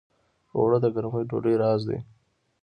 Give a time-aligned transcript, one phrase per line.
[0.55, 1.99] اوړه د ګرمې ډوډۍ راز دي